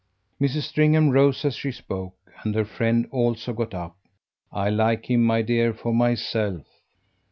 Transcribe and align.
Mrs. 0.41 0.63
Stringham 0.63 1.11
rose 1.11 1.45
as 1.45 1.53
she 1.55 1.71
spoke, 1.71 2.15
and 2.43 2.55
her 2.55 2.65
friend 2.65 3.07
also 3.11 3.53
got 3.53 3.75
up. 3.75 3.95
"I 4.51 4.67
like 4.71 5.11
him, 5.11 5.23
my 5.23 5.43
dear, 5.43 5.75
for 5.75 5.93
myself." 5.93 6.65